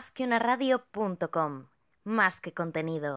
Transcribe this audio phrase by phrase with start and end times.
[0.00, 0.26] Más que.
[2.04, 3.16] Más que contenido.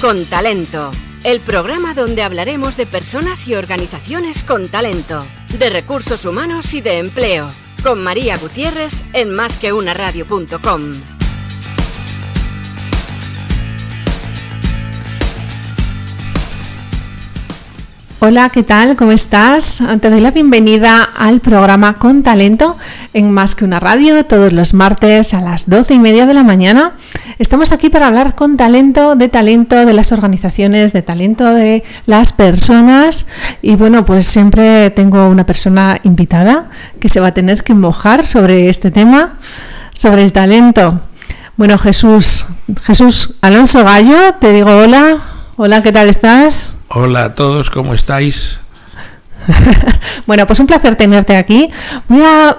[0.00, 0.90] Con talento.
[1.22, 5.24] El programa donde hablaremos de personas y organizaciones con talento,
[5.56, 7.50] de recursos humanos y de empleo.
[7.84, 11.17] Con María Gutiérrez en másqueunaradio.com.
[18.20, 18.96] Hola, ¿qué tal?
[18.96, 19.80] ¿Cómo estás?
[20.00, 22.76] Te doy la bienvenida al programa Con Talento
[23.14, 26.42] en Más que una radio todos los martes a las doce y media de la
[26.42, 26.94] mañana.
[27.38, 32.32] Estamos aquí para hablar con talento, de talento de las organizaciones, de talento de las
[32.32, 33.28] personas.
[33.62, 38.26] Y bueno, pues siempre tengo una persona invitada que se va a tener que mojar
[38.26, 39.38] sobre este tema,
[39.94, 41.02] sobre el talento.
[41.56, 42.46] Bueno, Jesús,
[42.82, 45.18] Jesús Alonso Gallo, te digo hola.
[45.56, 46.74] Hola, ¿qué tal estás?
[46.90, 48.58] Hola a todos, ¿cómo estáis?
[50.26, 51.68] bueno, pues un placer tenerte aquí.
[52.08, 52.56] Voy a,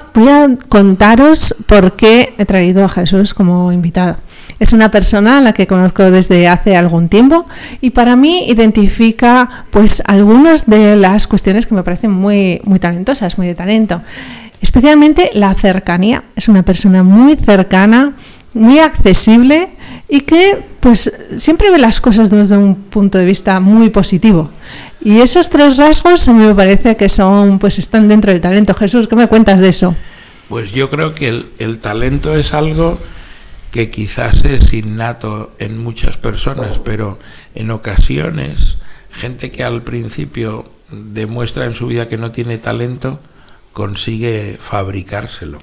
[0.67, 4.17] contaros por qué he traído a Jesús como invitado.
[4.59, 7.47] Es una persona a la que conozco desde hace algún tiempo
[7.81, 13.39] y para mí identifica pues algunas de las cuestiones que me parecen muy, muy talentosas,
[13.39, 14.03] muy de talento.
[14.61, 16.25] Especialmente la cercanía.
[16.35, 18.13] Es una persona muy cercana,
[18.53, 19.69] muy accesible
[20.09, 24.49] y que pues siempre ve las cosas desde un punto de vista muy positivo.
[25.01, 28.73] Y esos tres rasgos a mí me parece que son pues están dentro del talento.
[28.73, 29.95] Jesús, ¿qué me cuentas de eso?
[30.49, 32.97] Pues yo creo que el, el talento es algo
[33.71, 37.19] que quizás es innato en muchas personas, pero
[37.53, 38.77] en ocasiones
[39.11, 43.19] gente que al principio demuestra en su vida que no tiene talento
[43.73, 45.59] consigue fabricárselo.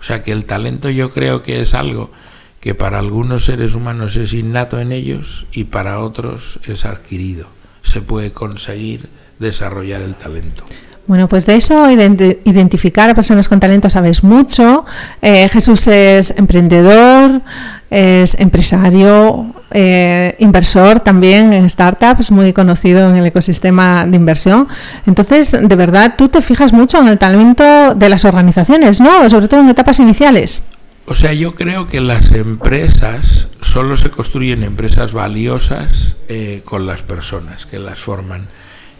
[0.00, 2.10] O sea que el talento yo creo que es algo
[2.60, 7.46] que para algunos seres humanos es innato en ellos y para otros es adquirido.
[7.82, 10.64] Se puede conseguir desarrollar el talento.
[11.08, 14.84] Bueno, pues de eso, identificar a personas con talento, sabes mucho.
[15.22, 17.40] Eh, Jesús es emprendedor,
[17.88, 24.68] es empresario, eh, inversor también en startups, muy conocido en el ecosistema de inversión.
[25.06, 29.30] Entonces, de verdad, tú te fijas mucho en el talento de las organizaciones, ¿no?
[29.30, 30.62] Sobre todo en etapas iniciales.
[31.10, 37.00] O sea, yo creo que las empresas solo se construyen empresas valiosas eh, con las
[37.00, 38.46] personas que las forman.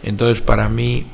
[0.01, 1.05] Entonces, para mí,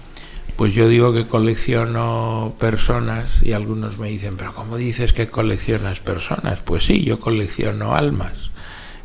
[0.55, 5.99] pues yo digo que colecciono personas y algunos me dicen, pero ¿cómo dices que coleccionas
[5.99, 6.61] personas?
[6.61, 8.51] Pues sí, yo colecciono almas.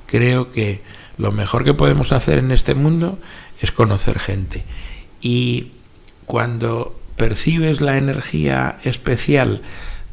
[0.06, 0.82] Creo que
[1.18, 3.18] lo mejor que podemos hacer en este mundo
[3.60, 4.64] es conocer gente.
[5.20, 5.72] Y
[6.26, 9.62] cuando percibes la energía especial,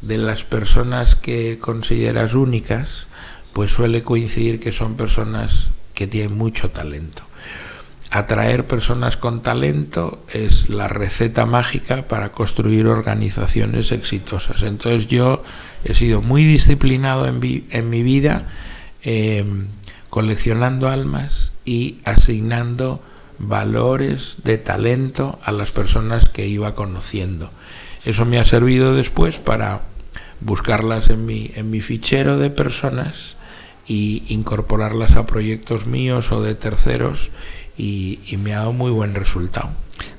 [0.02, 3.06] de las personas que consideras únicas,
[3.52, 7.22] pues suele coincidir que son personas que tienen mucho talento.
[8.10, 14.62] Atraer personas con talento es la receta mágica para construir organizaciones exitosas.
[14.62, 15.42] Entonces yo
[15.84, 18.46] he sido muy disciplinado en, mi vida
[19.02, 19.66] em,
[20.08, 23.02] coleccionando almas y asignando
[23.38, 27.50] valores de talento a las personas que iba conociendo.
[28.04, 29.82] Eso me ha servido después para
[30.40, 33.36] buscarlas en mi, en mi fichero de personas
[33.88, 37.30] y incorporarlas a proyectos míos o de terceros
[37.78, 39.70] y, me ha dado muy buen resultado.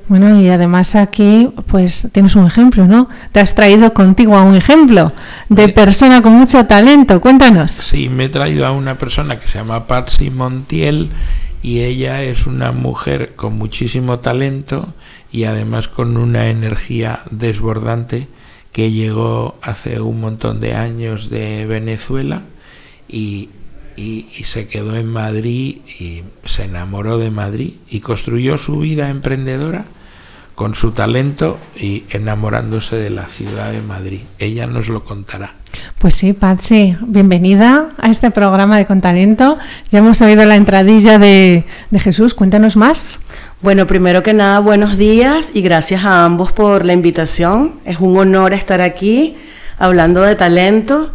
[0.07, 3.07] Bueno, y además aquí pues tienes un ejemplo, ¿no?
[3.31, 5.13] Te has traído contigo a un ejemplo
[5.49, 7.21] de persona con mucho talento.
[7.21, 7.71] Cuéntanos.
[7.71, 11.11] Sí, me he traído a una persona que se llama Patsy Montiel
[11.61, 14.93] y ella es una mujer con muchísimo talento
[15.31, 18.27] y además con una energía desbordante
[18.71, 22.43] que llegó hace un montón de años de Venezuela
[23.07, 23.49] y,
[24.45, 29.85] se quedó en Madrid y se enamoró de Madrid y construyó su vida emprendedora
[30.59, 34.19] con su talento y enamorándose de la ciudad de Madrid.
[34.39, 35.53] Ella nos lo contará.
[35.99, 39.57] Pues sí, Patsy, bienvenida a este programa de Con Talento.
[39.89, 43.21] Ya hemos oído la entradilla de, de Jesús, cuéntanos más.
[43.61, 47.75] Bueno, primero que nada, buenos días y gracias a ambos por la invitación.
[47.85, 49.37] Es un honor estar aquí
[49.77, 51.13] hablando de talento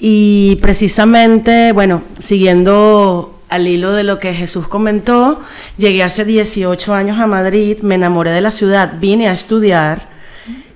[0.00, 5.40] y precisamente, bueno, siguiendo al hilo de lo que Jesús comentó,
[5.76, 10.08] llegué hace 18 años a Madrid, me enamoré de la ciudad, vine a estudiar.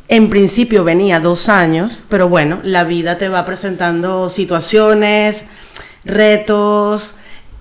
[0.08, 5.46] En principio venía dos años, pero bueno, la vida te va presentando situaciones,
[6.04, 7.14] retos,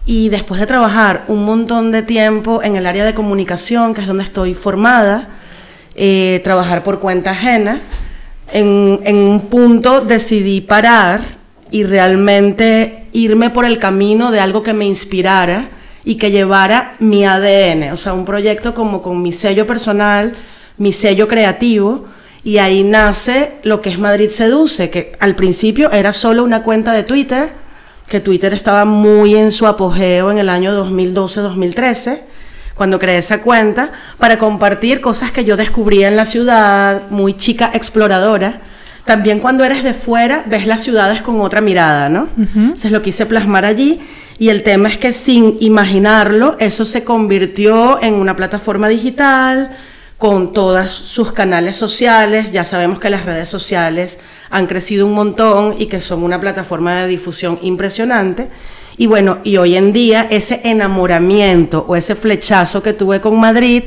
[0.06, 4.08] y después de trabajar un montón de tiempo en el área de comunicación, que es
[4.08, 5.30] donde estoy formada,
[5.96, 7.80] eh, trabajar por cuenta ajena,
[8.52, 11.22] en, en un punto decidí parar
[11.74, 15.70] y realmente irme por el camino de algo que me inspirara
[16.06, 20.34] y que llevara mi ADN, o sea, un proyecto como con mi sello personal,
[20.78, 22.06] mi sello creativo,
[22.46, 26.92] Y ahí nace lo que es Madrid Seduce, que al principio era solo una cuenta
[26.92, 27.52] de Twitter,
[28.08, 32.20] que Twitter estaba muy en su apogeo en el año 2012-2013,
[32.76, 37.72] cuando creé esa cuenta, para compartir cosas que yo descubría en la ciudad, muy chica
[37.74, 38.62] exploradora.
[39.06, 42.28] También cuando eres de fuera, ves las ciudades con otra mirada, ¿no?
[42.38, 44.00] Entonces lo quise plasmar allí.
[44.40, 49.76] Y el tema es que sin imaginarlo, eso se convirtió en una plataforma digital,
[50.18, 52.54] con todos sus canales sociales.
[52.54, 57.02] Ya sabemos que las redes sociales han crecido un montón y que son una plataforma
[57.02, 58.48] de difusión impresionante.
[58.96, 63.84] Y bueno, y hoy en día ese enamoramiento o ese flechazo que tuve con Madrid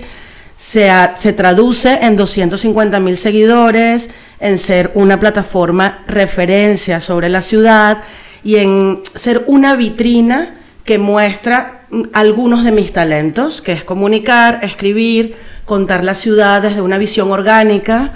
[0.57, 4.09] se, traduce en 250 mil seguidores,
[4.41, 8.03] en ser una plataforma referencia sobre la ciudad
[8.43, 10.55] y en ser una vitrina
[10.85, 11.83] que muestra
[12.13, 18.13] algunos de mis talentos, que es comunicar, escribir, contar la ciudad desde una visión orgánica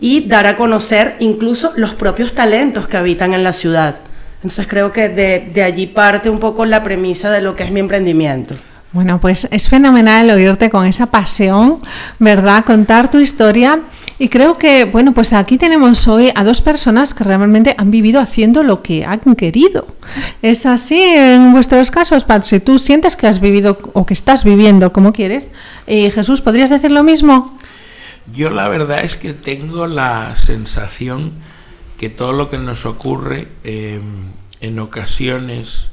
[0.00, 3.96] y dar a conocer incluso los propios talentos que habitan en la ciudad.
[4.36, 7.80] Entonces creo que de allí parte un poco la premisa de lo que es mi
[7.80, 8.54] emprendimiento.
[8.92, 11.78] Bueno, pues es fenomenal oírte con esa pasión,
[12.18, 12.64] ¿verdad?
[12.64, 13.82] Contar tu historia.
[14.18, 18.20] Y creo que, bueno, pues aquí tenemos hoy a dos personas que realmente han vivido
[18.20, 19.86] haciendo lo que han querido.
[20.42, 22.42] ¿Es así en vuestros casos, Pat?
[22.42, 25.50] Si tú sientes que has vivido o que estás viviendo como quieres,
[25.86, 27.56] eh, Jesús, ¿podrías decir lo mismo?
[28.34, 31.32] Yo la verdad es que tengo la sensación
[31.96, 34.00] que todo lo que nos ocurre eh,
[34.60, 35.86] en ocasiones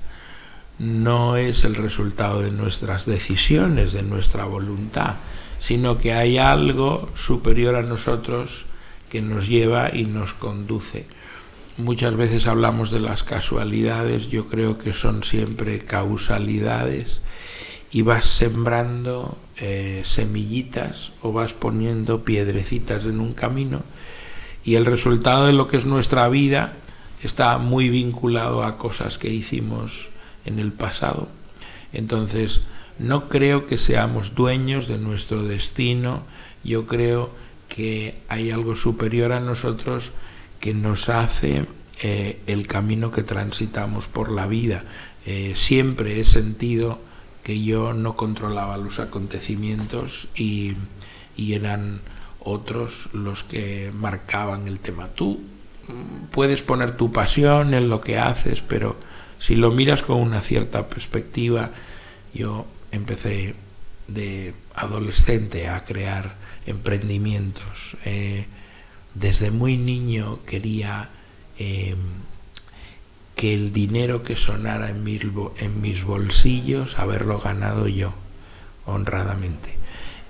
[0.80, 5.16] no es el resultado de nuestras decisiones, de nuestra voluntad,
[5.60, 8.66] sino que hay algo superior a nosotros
[9.10, 11.08] que nos lleva y nos conduce.
[11.78, 17.22] Muchas veces hablamos de las casualidades, yo creo que son siempre causalidades
[17.92, 23.84] y vas sembrando eh, semillitas o vas poniendo piedrecitas en un camino
[24.64, 26.74] y el resultado de lo que es nuestra vida
[27.24, 30.10] está muy vinculado a cosas que hicimos
[30.48, 31.30] en el pasado.
[31.94, 32.62] Entonces,
[33.00, 36.24] no creo que seamos dueños de nuestro destino,
[36.64, 37.30] yo creo
[37.70, 40.12] que hay algo superior a nosotros
[40.60, 41.66] que nos hace
[42.02, 44.84] eh, el camino que transitamos por la vida.
[45.26, 47.00] Eh, siempre he sentido
[47.44, 50.76] que yo no controlaba los acontecimientos y,
[51.38, 52.02] eran
[52.40, 55.10] otros los que marcaban el tema.
[55.10, 55.42] Tú
[55.88, 58.98] mm, puedes poner tu pasión en lo que haces, pero
[59.40, 61.72] si lo miras con una cierta perspectiva,
[62.34, 63.56] yo empecé
[64.08, 66.36] de adolescente a crear
[66.66, 67.98] emprendimientos.
[68.06, 68.46] Eh,
[69.14, 71.10] desde muy niño quería
[71.58, 71.98] em,
[73.36, 75.22] que el dinero que sonara en mis,
[75.60, 78.14] en mis bolsillos, haberlo ganado yo,
[78.86, 79.76] honradamente.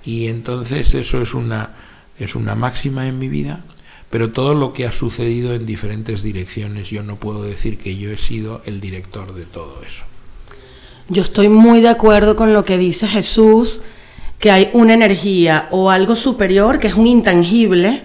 [0.04, 1.74] Y entonces eso es una,
[2.18, 3.64] es una máxima en mi vida
[4.10, 8.10] pero todo lo que ha sucedido en diferentes direcciones, yo no puedo decir que yo
[8.10, 10.04] he sido el director de todo eso.
[11.08, 13.82] Yo estoy muy de acuerdo con lo que dice Jesús,
[14.38, 18.02] que hay una energía o algo superior, que es un intangible,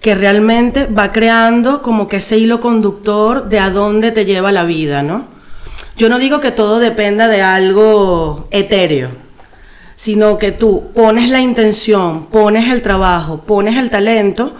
[0.00, 4.64] que realmente va creando como que ese hilo conductor de a dónde te lleva la
[4.64, 5.26] vida, ¿no?
[5.96, 9.10] Yo no digo que todo dependa de algo etéreo,
[9.94, 14.52] sino que tú pones la intención, pones el trabajo, pones el talento,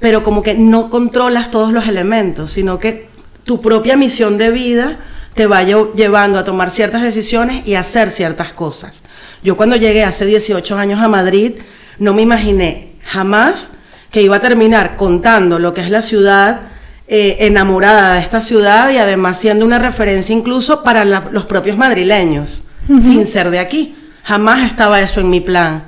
[0.00, 3.08] pero como que no controlas todos los elementos, sino que
[3.44, 4.98] tu propia misión de vida
[5.34, 9.02] te va llevando a tomar ciertas decisiones y hacer ciertas cosas.
[9.44, 11.52] Yo cuando llegué hace 18 años a Madrid,
[11.98, 13.72] no me imaginé jamás
[14.10, 16.62] que iba a terminar contando lo que es la ciudad,
[17.06, 22.64] eh, enamorada de esta ciudad y además siendo una referencia incluso para los propios madrileños,
[22.86, 23.96] sin ser de aquí.
[24.24, 25.84] Jamás estaba eso en mi plan.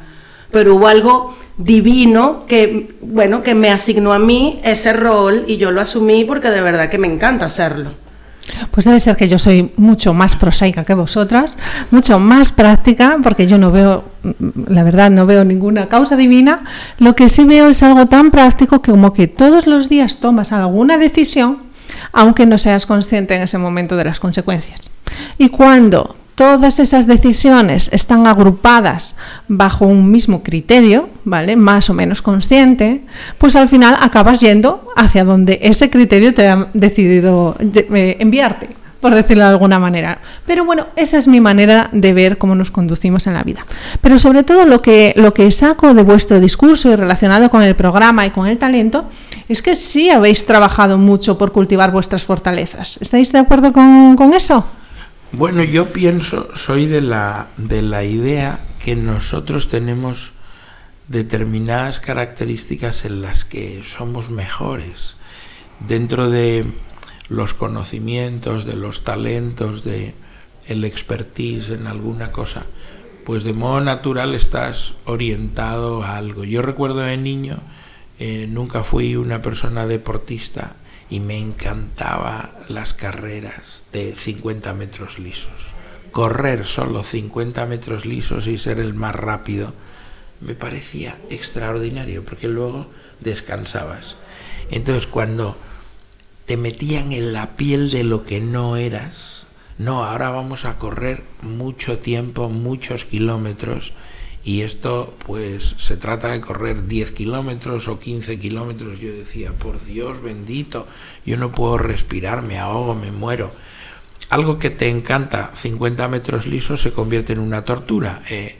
[0.50, 5.70] Pero hubo algo divino que, bueno, que me asignó a mí ese rol y yo
[5.70, 7.92] lo asumí porque de verdad que me encanta hacerlo.
[8.70, 11.56] Pues debe ser que yo soy mucho más prosaica que vosotras,
[11.90, 14.04] mucho más práctica, porque yo no veo,
[14.66, 16.58] la verdad, no veo ninguna causa divina.
[16.98, 20.52] Lo que sí veo es algo tan práctico que como que todos los días tomas
[20.52, 21.58] alguna decisión,
[22.12, 24.90] aunque no seas consciente en ese momento de las consecuencias.
[25.38, 29.16] Y cuando todas esas decisiones están agrupadas
[29.48, 31.56] bajo un mismo criterio, ¿vale?
[31.56, 33.02] Más o menos consciente,
[33.38, 38.70] pues al final acabas yendo hacia donde ese criterio te ha decidido eh, enviarte,
[39.00, 40.18] por decirlo de alguna manera.
[40.46, 43.66] Pero bueno, esa es mi manera de ver cómo nos conducimos en la vida.
[44.00, 47.76] Pero sobre todo lo que, lo que saco de vuestro discurso y relacionado con el
[47.76, 49.04] programa y con el talento
[49.48, 52.98] es que sí habéis trabajado mucho por cultivar vuestras fortalezas.
[53.02, 54.64] ¿Estáis de acuerdo con, con eso?
[55.34, 60.32] Bueno, yo pienso, soy de la, de la idea que nosotros tenemos
[61.08, 65.14] determinadas características en las que somos mejores
[65.88, 66.66] dentro de
[67.30, 70.14] los conocimientos, de los talentos, de
[70.66, 72.66] el expertise en alguna cosa,
[73.24, 76.44] pues de modo natural estás orientado a algo.
[76.44, 77.60] Yo recuerdo de niño,
[78.18, 80.76] eh, nunca fui una persona deportista
[81.08, 85.52] y me encantaba las carreras de 50 metros lisos.
[86.10, 89.72] Correr solo 50 metros lisos y ser el más rápido
[90.40, 92.88] me parecía extraordinario porque luego
[93.20, 94.16] descansabas.
[94.70, 95.56] Entonces cuando
[96.46, 99.46] te metían en la piel de lo que no eras,
[99.78, 103.92] no, ahora vamos a correr mucho tiempo, muchos kilómetros
[104.44, 108.98] y esto pues se trata de correr 10 kilómetros o 15 kilómetros.
[108.98, 110.86] Yo decía, por Dios bendito,
[111.24, 113.52] yo no puedo respirar, me ahogo, me muero.
[114.32, 118.22] Algo que te encanta, 50 metros lisos, se convierte en una tortura.
[118.30, 118.56] Eh,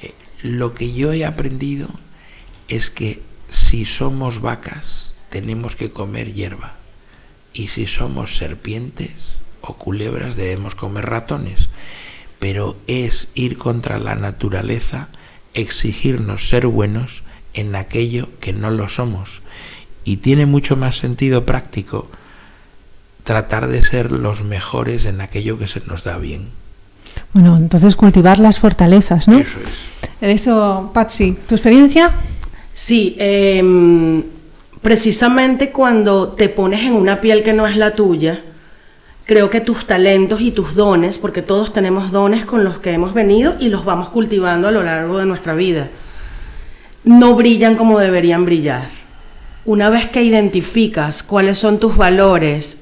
[0.00, 1.90] eh, lo que yo he aprendido
[2.68, 6.76] es que si somos vacas, tenemos que comer hierba.
[7.52, 9.12] Y si somos serpientes
[9.60, 11.68] o culebras, debemos comer ratones.
[12.38, 15.10] Pero es ir contra la naturaleza
[15.52, 19.42] exigirnos ser buenos en aquello que no lo somos.
[20.02, 22.10] Y tiene mucho más sentido práctico
[23.24, 26.48] tratar de ser los mejores en aquello que se nos da bien.
[27.32, 29.38] Bueno, entonces cultivar las fortalezas, ¿no?
[29.38, 29.90] Eso es.
[30.20, 32.12] Eso, Patsy, ¿tu experiencia?
[32.72, 34.22] Sí, em,
[34.82, 38.42] precisamente cuando te pones en una piel que no es la tuya,
[39.24, 43.14] creo que tus talentos y tus dones, porque todos tenemos dones con los que hemos
[43.14, 45.88] venido y los vamos cultivando a lo largo de nuestra vida,
[47.04, 48.88] no brillan como deberían brillar.
[49.64, 52.79] Una vez que identificas cuáles son tus valores,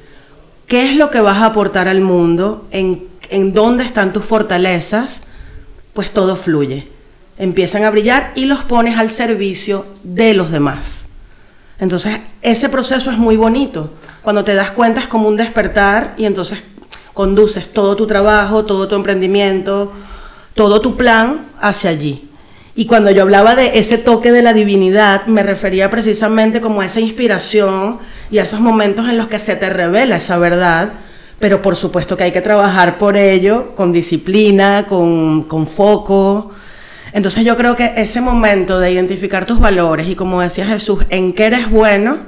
[0.69, 5.23] qué es lo que vas a aportar al mundo, en, en dónde están tus fortalezas,
[5.95, 6.89] pues todo fluye.
[7.39, 11.07] Empiezan a brillar y los pones al servicio de los demás.
[11.81, 16.27] Entonces, ese proceso es muy bonito cuando te das cuenta es como un despertar y
[16.27, 16.59] entonces
[17.15, 19.93] conduces todo tu trabajo, todo tu emprendimiento,
[20.55, 22.28] todo tu plan hacia allí.
[22.79, 26.85] Y cuando yo hablaba de ese toque de la divinidad, me refería precisamente como a
[26.85, 27.99] esa inspiración
[28.31, 30.93] y a esos momentos en los que se te revela esa verdad,
[31.41, 36.53] pero por supuesto que hay que trabajar por ello con disciplina, con, con foco.
[37.13, 41.33] Entonces yo creo que ese momento de identificar tus valores y como decía Jesús, en
[41.33, 42.19] qué eres bueno,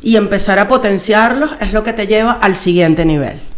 [0.00, 3.49] y empezar a potenciarlos es lo que te lleva al siguiente nivel.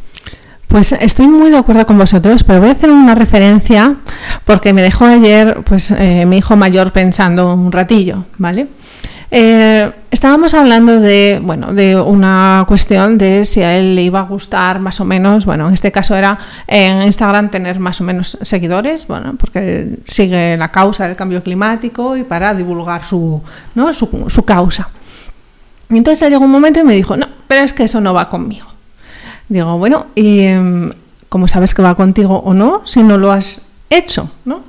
[0.72, 3.96] Pues estoy muy de acuerdo con vosotros, pero voy a hacer una referencia
[4.46, 8.68] porque me dejó ayer pues eh, mi hijo mayor pensando un ratillo, ¿vale?
[9.30, 14.22] Eh, estábamos hablando de, bueno, de una cuestión de si a él le iba a
[14.22, 18.38] gustar más o menos, bueno, en este caso era en Instagram tener más o menos
[18.40, 23.42] seguidores, bueno, porque sigue la causa del cambio climático y para divulgar su,
[23.74, 23.92] ¿no?
[23.92, 24.88] su, causa.
[25.90, 28.71] Entonces llegó un momento y me dijo, no, pero es que eso no va conmigo.
[29.48, 30.90] Digo, bueno, ¿y em,
[31.28, 34.30] cómo sabes que va contigo o no si no lo has hecho?
[34.44, 34.62] ¿no?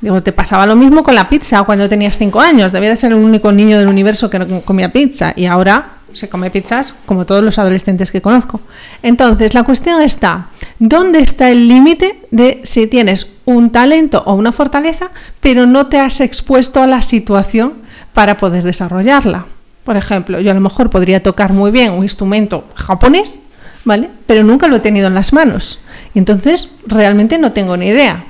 [0.00, 2.72] Digo, te pasaba lo mismo con la pizza cuando tenías cinco años.
[2.72, 6.28] Debía de ser el único niño del universo que no comía pizza y ahora se
[6.28, 8.60] come pizzas como todos los adolescentes que conozco.
[9.02, 10.48] Entonces, la cuestión está,
[10.78, 15.10] ¿dónde está el límite de si tienes un talento o una fortaleza,
[15.40, 17.74] pero no te has expuesto a la situación
[18.14, 19.46] para poder desarrollarla?
[19.84, 23.38] Por ejemplo, yo a lo mejor podría tocar muy bien un instrumento japonés,
[23.84, 24.10] ¿vale?
[24.26, 25.78] Pero nunca lo he tenido en las manos.
[26.14, 28.24] Entonces realmente no tengo ni idea.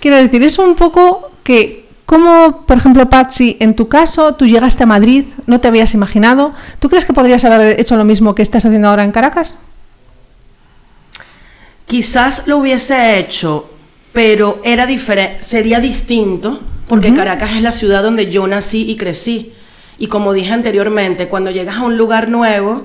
[0.00, 4.82] Quiero decir, es un poco que, como por ejemplo, Patsy, en tu caso, tú llegaste
[4.82, 6.52] a Madrid, no te habías imaginado.
[6.78, 9.58] ¿Tú crees que podrías haber hecho lo mismo que estás haciendo ahora en Caracas?
[11.86, 13.70] Quizás lo hubiese hecho,
[14.12, 14.86] pero era
[15.40, 19.52] sería distinto, porque Caracas es la ciudad donde yo nací y crecí.
[19.98, 22.84] Y como dije anteriormente, cuando llegas a un lugar nuevo,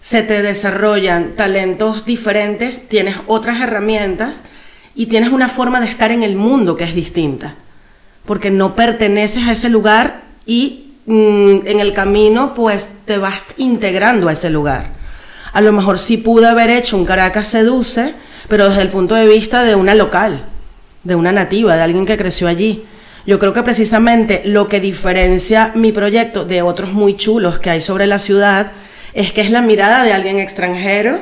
[0.00, 4.42] se te desarrollan talentos diferentes, tienes otras herramientas
[4.94, 7.54] y tienes una forma de estar en el mundo que es distinta.
[8.24, 14.28] Porque no perteneces a ese lugar y mm, en el camino pues te vas integrando
[14.28, 14.86] a ese lugar.
[15.52, 18.14] A lo mejor sí pude haber hecho un Caracas Seduce,
[18.48, 20.44] pero desde el punto de vista de una local,
[21.04, 22.84] de una nativa, de alguien que creció allí.
[23.26, 27.80] Yo creo que precisamente lo que diferencia mi proyecto de otros muy chulos que hay
[27.82, 28.72] sobre la ciudad
[29.14, 31.18] es que es la mirada de alguien extranjero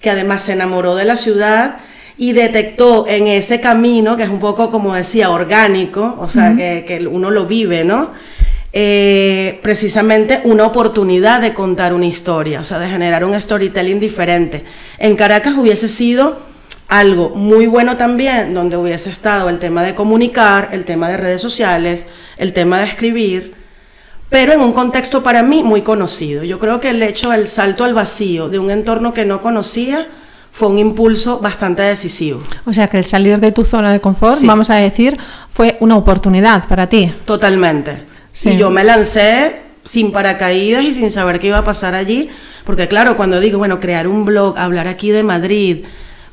[0.00, 1.76] que además se enamoró de la ciudad
[2.16, 7.08] y detectó en ese camino, que es un poco como decía, orgánico, o sea, que,
[7.10, 8.10] uno lo vive, ¿no?
[8.72, 14.64] Eh, precisamente una oportunidad de contar una historia, o sea, de generar un storytelling diferente.
[14.98, 16.38] En Caracas hubiese sido
[16.88, 21.40] algo muy bueno también, donde hubiese estado el tema de comunicar, el tema de redes
[21.40, 22.06] sociales,
[22.36, 23.54] el tema de escribir,
[24.30, 26.42] pero en un contexto para mí muy conocido.
[26.44, 30.06] Yo creo que el hecho del salto al vacío de un entorno que no conocía
[30.52, 32.40] fue un impulso bastante decisivo.
[32.64, 34.46] O sea que el salir de tu zona de confort, Sí.
[34.46, 35.18] vamos a decir,
[35.48, 37.12] fue una oportunidad para ti.
[37.24, 38.04] Totalmente.
[38.32, 38.50] Sí.
[38.50, 42.28] Y yo me lancé sin paracaídas y sin saber qué iba a pasar allí,
[42.64, 45.84] porque claro, cuando digo, bueno, crear un blog, hablar aquí de Madrid,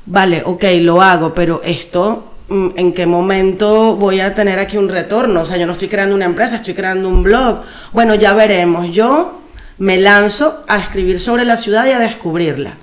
[0.06, 5.42] vale, ok, lo hago, pero esto, ¿en qué momento voy a tener aquí un retorno?
[5.42, 7.62] O sea, yo no estoy creando una empresa, estoy creando un blog.
[7.92, 8.92] Bueno, ya veremos.
[8.92, 9.42] Yo
[9.78, 12.76] me lanzo a escribir sobre la ciudad y a descubrirla.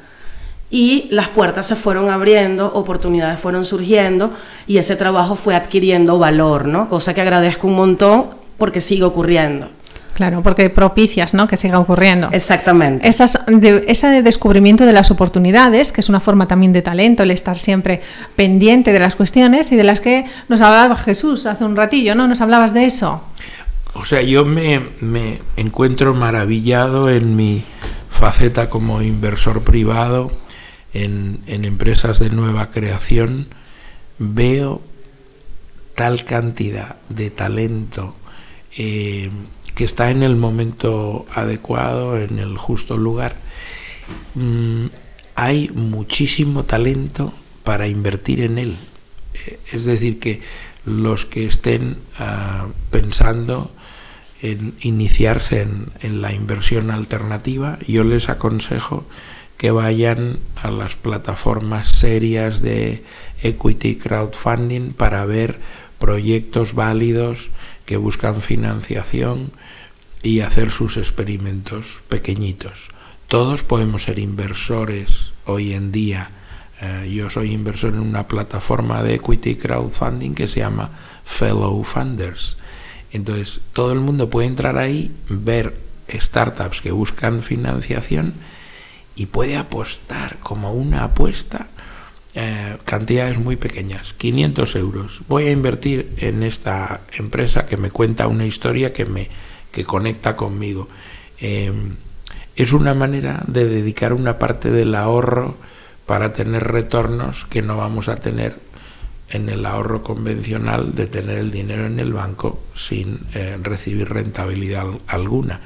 [0.71, 4.33] Y las puertas se fueron abriendo, oportunidades fueron surgiendo
[4.67, 6.89] y ese trabajo fue adquiriendo valor, ¿no?
[6.89, 8.27] Cosa que agradezco un montón
[8.59, 9.69] porque sigue ocurriendo.
[10.15, 11.47] Claro, porque propicias, ¿no?
[11.49, 12.29] Que siga ocurriendo.
[12.33, 13.09] Exactamente.
[13.09, 17.33] Esas, de- ese descubrimiento de las oportunidades, que es una forma también de talento, el
[17.33, 18.01] estar siempre
[18.37, 22.29] pendiente de las cuestiones y de las que nos hablaba Jesús hace un ratillo, ¿no?
[22.29, 23.23] Nos hablabas de eso.
[23.95, 27.65] O sea, yo me, me encuentro maravillado en mi
[28.09, 30.31] faceta como inversor privado
[30.93, 33.49] en, en empresas de nueva creación.
[34.19, 34.81] Veo
[35.97, 38.17] tal cantidad de talento
[38.77, 39.31] eh,
[39.75, 43.37] que está en el momento adecuado, en el justo lugar.
[44.35, 44.87] Mm,
[45.35, 47.33] hay muchísimo talento
[47.65, 48.77] para invertir en él.
[49.35, 50.43] Eh, Es decir, que
[50.85, 53.73] los que estén ah, pensando
[54.43, 59.07] en iniciarse en, en la inversión alternativa, yo les aconsejo
[59.57, 63.03] que vayan a las plataformas serias de
[63.43, 65.61] equity crowdfunding para ver
[65.99, 67.49] proyectos válidos
[67.87, 69.53] que buscan financiación
[70.23, 72.89] y hacer sus experimentos pequeñitos.
[73.29, 76.31] Todos podemos ser inversores hoy en día.
[76.81, 80.91] Eh, yo soy inversor en una plataforma de equity crowdfunding que se llama
[81.25, 82.57] Fellow Funders.
[83.13, 85.77] Entonces, todo el mundo puede entrar ahí, ver
[86.11, 88.35] startups que buscan financiación
[89.17, 91.69] y puede apostar como una apuesta
[92.35, 95.21] eh, cantidades muy pequeñas, 500 euros.
[95.29, 99.29] Voy a invertir en esta empresa que me cuenta una historia que me
[99.71, 100.89] que conecta conmigo.
[101.41, 101.73] Eh,
[102.57, 105.57] es una manera de dedicar una parte del ahorro
[106.07, 108.57] para tener retornos que no vamos a tener
[109.31, 114.83] en el ahorro convencional de tener el dinero en el banco sin eh, recibir rentabilidad
[114.83, 115.61] al- alguna.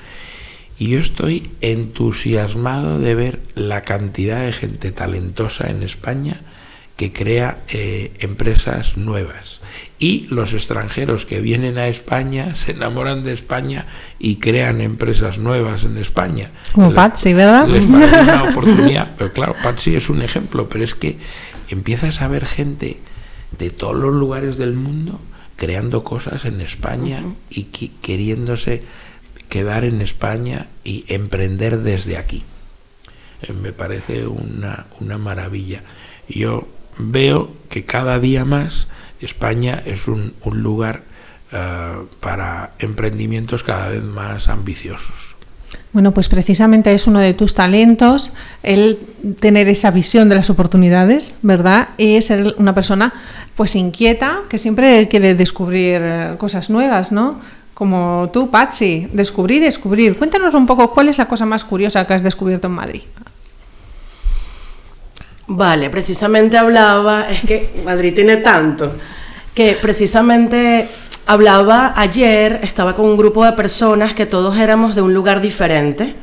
[0.78, 6.40] Y yo estoy entusiasmado de ver la cantidad de gente talentosa en España
[6.98, 9.60] que crea eh, empresas nuevas.
[10.00, 13.86] Y los extranjeros que vienen a España se enamoran de España
[14.18, 16.50] y crean empresas nuevas en España.
[16.72, 17.68] Como Les- Patsy, ¿verdad?
[17.68, 19.14] Les parece una oportunidad.
[19.16, 21.18] Pero claro, Patsy es un ejemplo, pero es que
[21.70, 22.98] empiezas a ver gente
[23.58, 25.20] de todos los lugares del mundo
[25.56, 28.82] creando cosas en España y queriéndose
[29.48, 32.42] quedar en España y emprender desde aquí.
[33.42, 35.82] Eh, me parece una, una maravilla.
[36.28, 38.88] Yo veo que cada día más
[39.20, 41.02] España es un, lugar
[41.52, 45.36] eh, para emprendimientos cada vez más ambiciosos.
[45.92, 48.32] Bueno, pues precisamente es uno de tus talentos
[48.62, 48.98] el
[49.40, 51.88] tener esa visión de las oportunidades, ¿verdad?
[51.96, 53.14] Y ser una persona
[53.56, 57.40] pues inquieta, que siempre quiere descubrir eh, cosas nuevas, ¿no?
[57.74, 60.16] Como tú, Patsy, descubrir descubrir.
[60.16, 63.02] Cuéntanos un poco cuál es la cosa más curiosa que has descubierto en Madrid.
[65.50, 68.92] Vale, precisamente hablaba, es que Madrid tiene tanto,
[69.54, 70.86] que precisamente
[71.24, 76.14] hablaba ayer, estaba con un grupo de personas que todos éramos de un lugar diferente,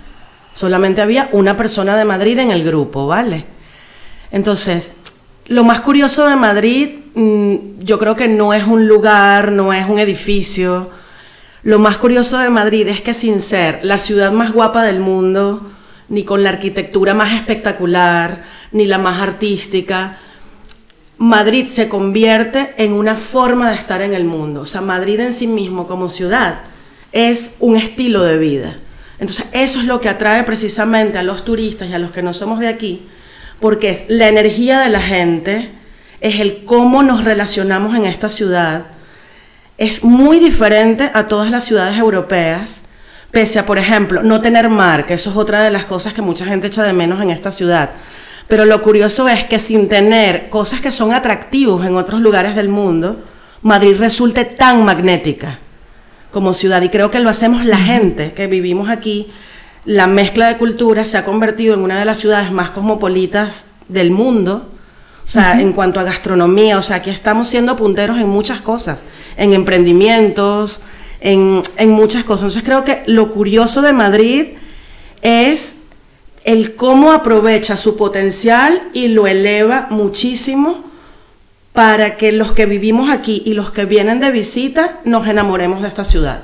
[0.54, 3.46] solamente había una persona de Madrid en el grupo, ¿vale?
[4.30, 4.98] Entonces,
[5.48, 9.90] lo más curioso de Madrid, mm, yo creo que no es un lugar, no es
[9.90, 10.92] un edificio,
[11.64, 15.68] lo más curioso de Madrid es que sin ser la ciudad más guapa del mundo,
[16.10, 18.44] ni con la arquitectura más espectacular,
[18.76, 20.18] ni la más artística,
[21.18, 24.62] Madrid se convierte en una forma de estar en el mundo.
[24.62, 26.60] O sea, Madrid en sí mismo como ciudad
[27.14, 28.76] es un estilo de vida.
[29.18, 32.34] Entonces, eso es lo que atrae precisamente a los turistas y a los que no
[32.34, 33.08] somos de aquí,
[33.62, 35.72] porque es la energía de la gente,
[36.20, 38.88] es el cómo nos relacionamos en esta ciudad,
[39.78, 42.84] es muy diferente a todas las ciudades europeas,
[43.32, 46.22] pese a, por ejemplo, no tener mar, que eso es otra de las cosas que
[46.22, 47.92] mucha gente echa de menos en esta ciudad.
[48.48, 52.70] Pero lo curioso es que sin tener cosas que son atractivos en otros lugares del
[52.70, 53.24] mundo,
[53.62, 55.60] Madrid resulte tan magnética
[56.32, 56.82] como ciudad.
[56.82, 59.32] Y creo que lo hacemos la gente que vivimos aquí.
[59.86, 64.12] La mezcla de culturas se ha convertido en una de las ciudades más cosmopolitas del
[64.12, 64.70] mundo,
[65.26, 69.04] O sea, en cuanto a gastronomía, o sea, aquí estamos siendo punteros en muchas cosas,
[69.38, 70.84] en emprendimientos,
[71.20, 72.44] en, en muchas cosas.
[72.44, 74.46] Entonces creo que lo curioso de Madrid
[75.24, 75.78] es
[76.46, 80.86] el cómo aprovecha su potencial y lo eleva muchísimo
[81.74, 85.88] para que los que vivimos aquí y los que vienen de visita nos enamoremos de
[85.90, 86.42] esta ciudad.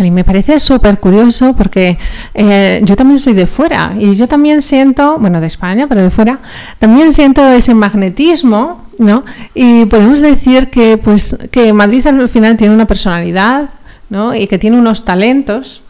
[0.00, 1.98] Y me parece súper curioso porque
[2.34, 6.10] eh, yo también soy de fuera y yo también siento, bueno, de España, pero de
[6.10, 6.40] fuera,
[6.80, 9.24] también siento ese magnetismo, ¿no?
[9.54, 13.70] Y podemos decir que, pues, que Madrid al final tiene una personalidad,
[14.10, 14.34] ¿no?
[14.34, 15.83] Y que tiene unos talentos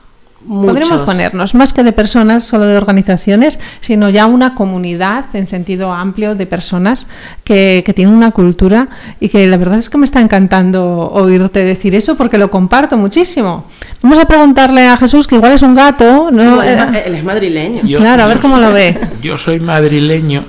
[0.46, 5.92] Podremos ponernos, más que de personas, solo de organizaciones, sino ya una comunidad en sentido
[5.92, 7.06] amplio de personas
[7.44, 8.88] que, que, tienen una cultura
[9.20, 12.96] y que la verdad es que me está encantando oírte decir eso porque lo comparto
[12.96, 13.64] muchísimo.
[14.02, 16.30] Vamos a preguntarle a Jesús, que igual es un gato.
[16.30, 16.62] ¿no?
[16.62, 17.82] Él es madrileño.
[17.98, 18.98] claro, a ver cómo lo ve.
[19.22, 20.44] Yo soy madrileño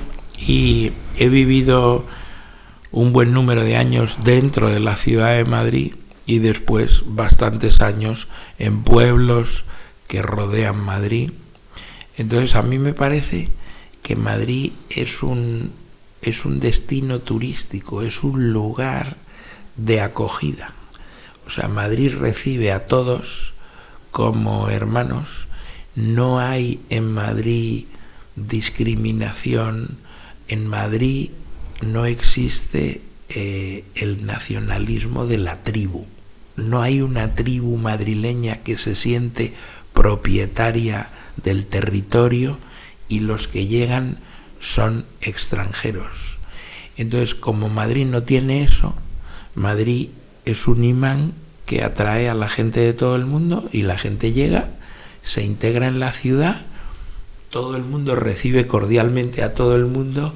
[0.46, 2.04] y he vivido
[2.92, 5.94] un buen número de años dentro de la ciudad de Madrid
[6.26, 8.26] y después bastantes años
[8.58, 9.64] en pueblos
[10.08, 11.32] que rodean Madrid.
[12.16, 13.48] Entonces a mí me parece
[14.02, 15.72] que Madrid es un,
[16.22, 19.16] es un destino turístico, es un lugar
[19.76, 20.72] de acogida.
[21.46, 23.52] O sea, Madrid recibe a todos
[24.10, 25.46] como hermanos.
[25.94, 27.86] No hay en Madrid
[28.34, 29.98] discriminación.
[30.48, 31.30] En Madrid
[31.80, 36.06] no existe eh, el nacionalismo de la tribu.
[36.56, 39.52] No hay una tribu madrileña que se siente
[39.96, 41.08] propietaria
[41.42, 42.58] del territorio
[43.08, 44.18] y los que llegan
[44.60, 46.36] son extranjeros.
[46.98, 48.94] Entonces, como Madrid no tiene eso,
[49.54, 50.10] Madrid
[50.44, 51.32] es un imán
[51.64, 54.68] que atrae a la gente de todo el mundo y la gente llega,
[55.22, 56.60] se integra en la ciudad,
[57.50, 60.34] todo el mundo recibe cordialmente a todo el mundo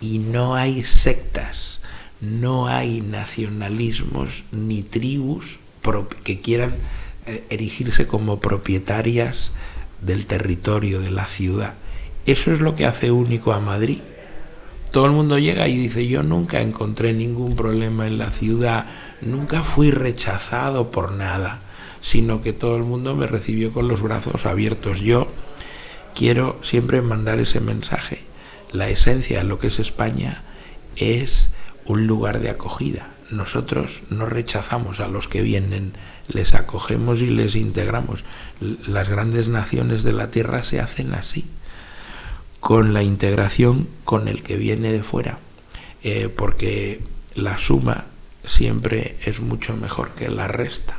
[0.00, 1.80] y no hay sectas,
[2.20, 5.58] no hay nacionalismos ni tribus
[6.24, 6.74] que quieran
[7.26, 9.52] erigirse como propietarias
[10.00, 11.74] del territorio, de la ciudad.
[12.26, 13.98] Eso es lo que hace único a Madrid.
[14.90, 18.86] Todo el mundo llega y dice, yo nunca encontré ningún problema en la ciudad,
[19.22, 21.62] nunca fui rechazado por nada,
[22.02, 25.00] sino que todo el mundo me recibió con los brazos abiertos.
[25.00, 25.28] Yo
[26.14, 28.20] quiero siempre mandar ese mensaje.
[28.70, 30.42] La esencia de lo que es España
[30.96, 31.48] es
[31.86, 33.08] un lugar de acogida.
[33.32, 35.94] Nosotros no rechazamos a los que vienen
[36.28, 38.24] les acogemos y les integramos.
[38.86, 41.46] Las grandes naciones de la Tierra se hacen así,
[42.60, 45.38] con la integración con el que viene de fuera,
[46.02, 47.00] eh, porque
[47.34, 48.04] la suma
[48.44, 50.98] siempre es mucho mejor que la resta.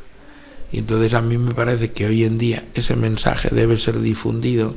[0.71, 4.75] Y entonces a mí me parece que hoy en día ese mensaje debe ser difundido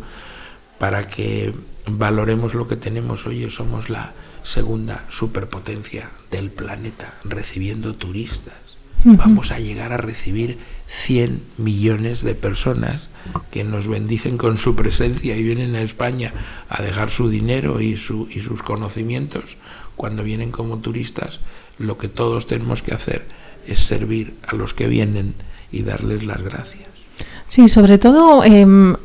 [0.78, 1.54] para que
[1.86, 3.24] valoremos lo que tenemos.
[3.26, 4.12] Hoy somos la
[4.46, 8.66] segunda superpotencia del planeta, recibiendo turistas
[9.04, 13.08] vamos a llegar a recibir 100 millones de personas
[13.50, 16.32] que nos bendicen con su presencia y vienen a España
[16.68, 19.56] a dejar su dinero y, su, y sus conocimientos
[19.96, 21.40] cuando vienen como turistas,
[21.78, 23.26] lo que todos tenemos que hacer
[23.66, 25.34] es servir a los que vienen
[25.72, 26.84] y darles las gracias.
[27.48, 28.96] Sí, sobre todo em,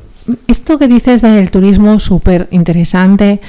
[0.47, 3.41] esto que dices del turismo súper interesante,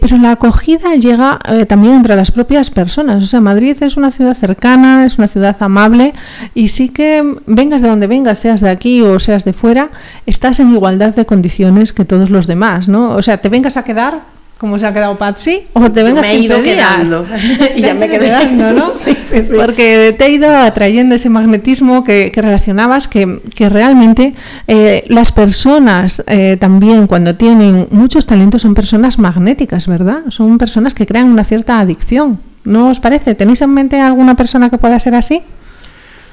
[0.00, 3.22] pero la acogida llega eh, también entre las propias personas.
[3.22, 6.12] O sea, Madrid es una ciudad cercana, es una ciudad amable
[6.54, 9.90] y sí que vengas de donde vengas, seas de aquí o seas de fuera,
[10.26, 13.10] estás en igualdad de condiciones que todos los demás, ¿no?
[13.10, 14.31] O sea, te vengas a quedar
[14.62, 17.26] como se ha quedado Patsy, o te vengas me he ido quedando.
[17.74, 18.92] y ya me quedé quedando, ¿no?
[18.94, 19.54] sí, sí, sí.
[19.56, 24.34] Porque te he ido atrayendo ese magnetismo que, relacionabas, que, que realmente
[24.68, 30.20] eh, las personas eh, también cuando tienen muchos talentos son personas magnéticas, ¿verdad?
[30.28, 32.38] Son personas que crean una cierta adicción.
[32.62, 33.34] ¿No os parece?
[33.34, 35.42] ¿Tenéis en mente alguna persona que pueda ser así?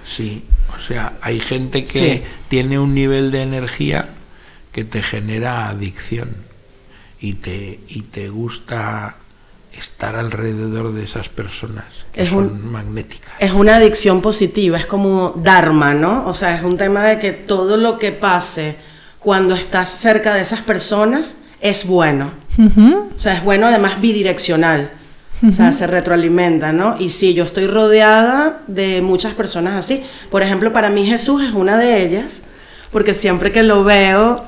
[0.06, 0.44] Sí,
[0.78, 4.10] o sea, hay gente que tiene un nivel de energía
[4.72, 6.48] que te genera adicción
[7.20, 9.18] y te, y te gusta
[9.74, 13.32] estar alrededor de esas personas que son magnéticas.
[13.40, 16.26] Es una adicción positiva, es como Dharma, ¿no?
[16.28, 18.78] O sea, es un tema de que todo lo que pase
[19.20, 22.32] cuando estás cerca de esas personas es bueno.
[23.16, 24.92] O sea, es bueno además bidireccional.
[25.48, 26.98] O sea, se retroalimenta, ¿no?
[27.00, 30.04] Y sí, yo estoy rodeada de muchas personas así.
[30.30, 32.42] Por ejemplo, para mí Jesús es una de ellas,
[32.92, 34.44] porque siempre que lo veo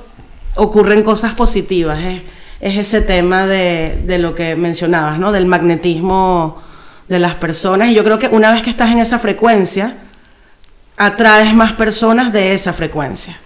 [0.55, 1.99] ocurren cosas positivas.
[2.03, 2.23] ¿eh?
[2.61, 5.31] Es ese tema de, de lo que mencionabas, ¿no?
[5.31, 6.61] Del magnetismo
[7.07, 7.89] de las personas.
[7.89, 9.97] Y yo creo que una vez que estás en esa frecuencia,
[10.97, 13.37] atraes más personas de esa frecuencia.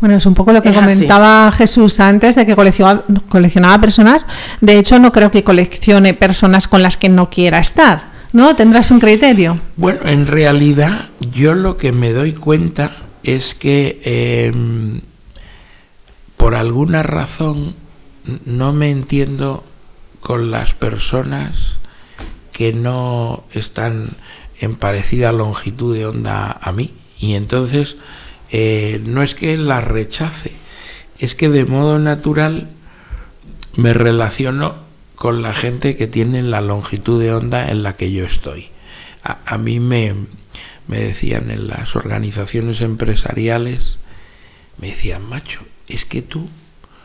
[0.00, 0.84] Bueno, es un poco lo que Es así.
[0.84, 4.26] comentaba Jesús antes de que coleccionaba, coleccionaba personas.
[4.60, 8.12] De hecho, no creo que coleccione personas con las que no quiera estar.
[8.32, 8.56] ¿No?
[8.56, 9.60] Tendrás un criterio.
[9.76, 12.90] Bueno, en realidad yo lo que me doy cuenta
[13.22, 14.00] es que
[14.52, 15.00] em,
[16.36, 17.76] por alguna razón
[18.44, 19.64] no me entiendo
[20.20, 21.76] con las personas
[22.52, 24.16] que no están
[24.60, 26.94] en parecida longitud de onda a mí.
[27.18, 27.96] Y entonces
[28.50, 30.52] eh, no es que las rechace,
[31.18, 32.70] es que de modo natural
[33.76, 34.76] me relaciono
[35.16, 38.68] con la gente que tiene la longitud de onda en la que yo estoy.
[39.22, 40.14] A, a mí me,
[40.86, 43.98] me decían en las organizaciones empresariales,
[44.78, 46.48] me decían, macho, es que tú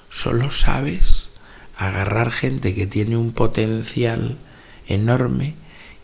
[0.10, 1.30] solo sabes
[1.78, 4.38] agarrar gente que tiene un potencial
[4.88, 5.56] enorme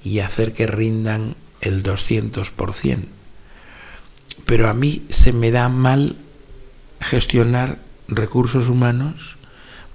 [0.03, 3.05] y hacer que rindan el 200%.
[4.45, 6.15] Pero a mí se me da mal
[7.01, 9.37] gestionar recursos humanos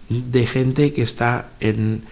[0.09, 2.03] de gente que está en,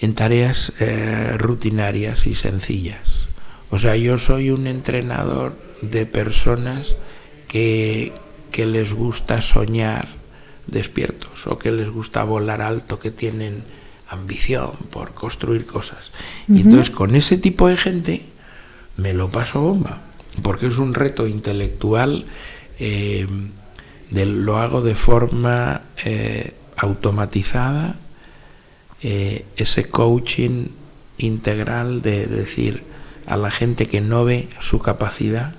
[0.00, 3.28] en tareas eh, rutinarias y sencillas.
[3.70, 6.94] O sea, yo soy un entrenador de personas
[7.48, 8.12] que,
[8.52, 10.23] que les gusta soñar
[10.66, 13.64] despiertos o que les gusta volar alto, que tienen
[14.08, 16.10] ambición por construir cosas.
[16.48, 18.22] Y entonces con ese tipo de gente
[18.96, 20.02] me lo paso bomba,
[20.42, 22.26] porque es un reto intelectual,
[22.78, 23.26] eh,
[24.10, 27.96] de- lo hago de forma eh, automatizada,
[29.02, 30.68] eh, ese coaching
[31.18, 32.82] integral de decir
[33.26, 35.54] a la gente que no ve su capacidad,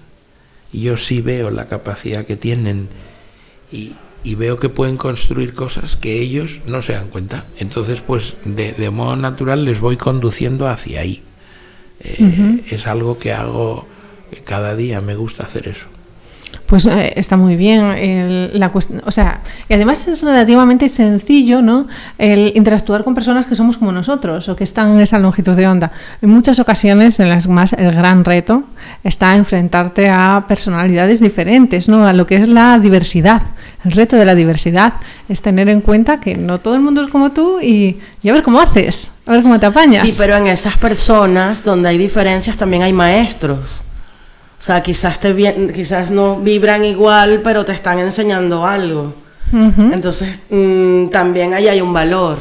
[0.71, 2.89] yo sí veo la capacidad que tienen
[3.71, 7.45] y, y veo que pueden construir cosas que ellos no se dan cuenta.
[7.59, 11.23] Entonces, pues de, de modo natural les voy conduciendo hacia ahí.
[12.01, 13.87] Eh, Es algo que hago
[14.43, 15.85] cada día, me gusta hacer eso.
[16.65, 17.83] Pues eh, está muy bien.
[17.83, 18.71] el- la
[19.05, 21.87] o sea, y además es relativamente sencillo, ¿no?
[22.17, 25.67] El interactuar con personas que somos como nosotros o que están en esa longitud de
[25.67, 25.91] onda.
[26.21, 28.63] En muchas ocasiones, en las más, el gran reto
[29.03, 32.05] está enfrentarte a personalidades diferentes, ¿no?
[32.05, 33.41] A lo que es la diversidad.
[33.83, 34.93] El reto de la diversidad
[35.29, 38.33] es tener en cuenta que no todo el mundo es como tú y, y a
[38.33, 40.09] ver cómo haces, a ver cómo te apañas.
[40.09, 43.84] Sí, pero en esas personas donde hay diferencias también hay maestros.
[44.65, 49.13] O sea, quizás te bien, quizás no vibran igual, pero te están enseñando algo.
[49.53, 49.91] Ujú.
[49.93, 52.39] Entonces, mm, también ahí hay un valor.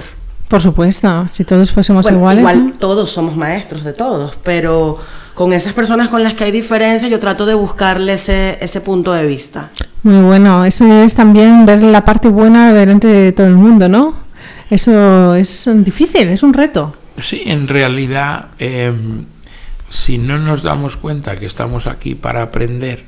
[0.49, 2.41] Por supuesto, si todos fuésemos Bueno, iguales.
[2.41, 2.73] igual ¿no?
[2.79, 4.97] todos somos maestros de todos, pero
[5.35, 9.13] con esas personas con las que hay diferencias, yo trato de buscarle ese, ese punto
[9.13, 9.69] de vista.
[10.03, 14.15] Muy bueno, eso es también ver la parte buena delante de todo el mundo, ¿no?
[14.71, 16.97] Eso es difícil, es un reto.
[17.23, 18.95] Sí, en realidad, eh,
[19.95, 23.05] si no nos damos cuenta que estamos aquí para aprender,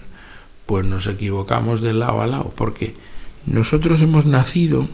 [0.67, 2.95] pues nos equivocamos de lado a lado, porque
[3.45, 4.87] nosotros hemos nacido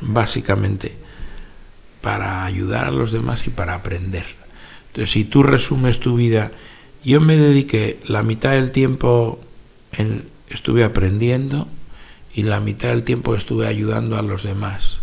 [0.00, 0.96] básicamente
[2.00, 4.26] para ayudar a los demás y para aprender.
[4.88, 6.50] Entonces, si tú resumes tu vida,
[7.04, 9.38] yo me dediqué la mitad del tiempo
[9.92, 11.68] en, estuve aprendiendo
[12.34, 14.98] y la mitad del tiempo estuve ayudando a los demás.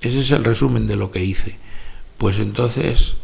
[0.00, 1.60] Ese es el resumen de lo que hice.
[2.18, 3.14] Pues entonces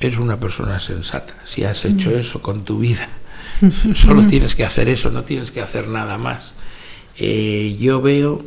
[0.00, 1.34] eres una persona sensata.
[1.44, 3.08] Si has hecho eso con tu vida,
[3.94, 6.52] solo tienes que hacer eso, no tienes que hacer nada más.
[7.18, 8.44] Eh, yo veo,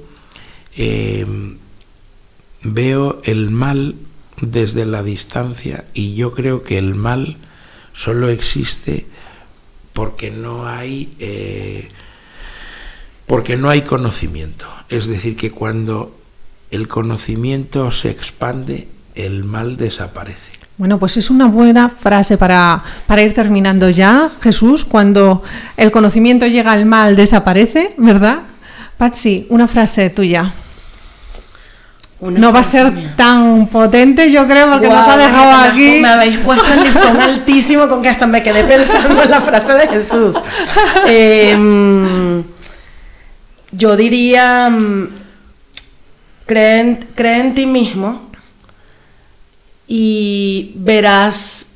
[0.75, 1.25] eh,
[2.63, 3.95] veo el mal
[4.41, 7.37] desde la distancia y yo creo que el mal
[7.93, 9.05] solo existe
[9.93, 11.89] porque no hay eh,
[13.27, 14.67] porque no hay conocimiento.
[14.89, 16.17] Es decir, que cuando
[16.71, 20.52] el conocimiento se expande, el mal desaparece.
[20.77, 24.83] Bueno, pues es una buena frase para, para ir terminando ya, Jesús.
[24.85, 25.43] Cuando
[25.77, 28.39] el conocimiento llega al mal, desaparece, ¿verdad?
[28.97, 30.51] Patsy, una frase tuya.
[32.19, 33.13] Una no va a ser mía.
[33.17, 35.99] tan potente, yo creo, porque nos ha dejado me- aquí.
[36.01, 39.73] Me habéis puesto el listón altísimo con que hasta me quedé pensando en la frase
[39.73, 40.35] de Jesús.
[41.05, 42.43] Em,
[43.73, 45.07] yo diría, mm,
[46.45, 48.29] cree en, cree en ti mismo
[49.95, 51.67] y verás,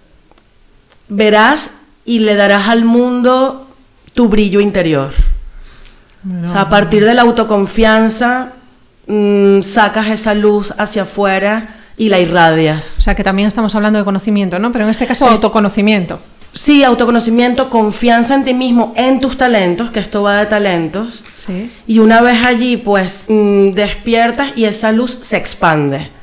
[1.07, 3.67] verás y le darás al mundo
[4.15, 5.13] tu brillo interior.
[6.43, 8.53] O sea, a partir de la autoconfianza,
[9.05, 12.97] mm, sacas esa luz hacia afuera y la irradias.
[12.97, 14.71] O sea, que también estamos hablando de conocimiento, ¿no?
[14.71, 16.19] Pero en este caso, autoconocimiento.
[16.53, 21.23] Sí, autoconocimiento, confianza en ti mismo, en tus talentos, que esto va de talentos.
[21.35, 21.69] Sí.
[21.85, 26.16] Y una vez allí, pues mm, despiertas y esa luz se expande.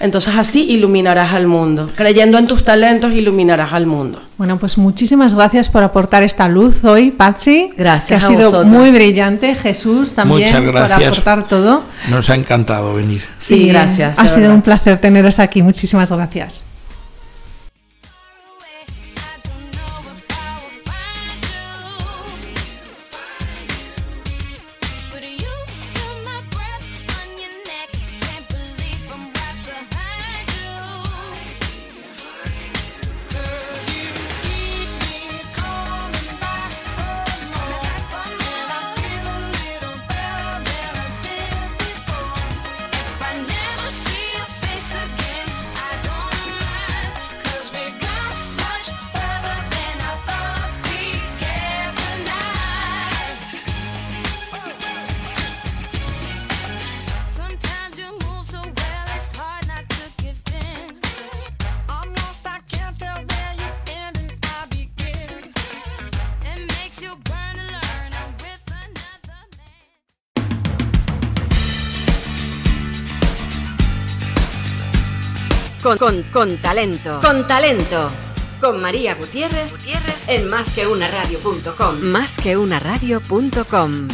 [0.00, 1.90] Entonces así iluminarás al mundo.
[1.94, 4.20] Creyendo en tus talentos, iluminarás al mundo.
[4.38, 7.70] Bueno, pues muchísimas gracias por aportar esta luz hoy, Patsy.
[7.76, 8.66] Gracias Que ha a sido vosotros.
[8.72, 9.54] muy brillante.
[9.54, 11.84] Jesús también Muchas por aportar todo.
[12.08, 13.22] Nos ha encantado venir.
[13.36, 14.18] Sí, Y gracias.
[14.18, 14.54] Ha sido verdad.
[14.56, 15.62] un placer teneros aquí.
[15.62, 16.64] Muchísimas gracias.
[75.90, 77.18] Con, con, con talento.
[77.20, 78.08] Con talento.
[78.60, 82.00] Con María Gutiérrez, Gutiérrez en másqueunaradio.com.
[82.00, 84.08] Másqueunaradio.com.